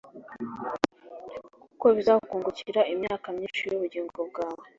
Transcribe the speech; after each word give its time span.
kuko 1.69 1.85
bizakungurira 1.97 2.81
imyaka 2.93 3.27
myinshi 3.35 3.61
y’ubugingo 3.69 4.19
bwawe 4.29 4.63